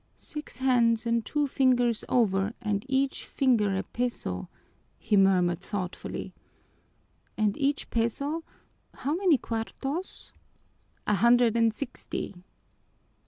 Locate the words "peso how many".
7.91-9.37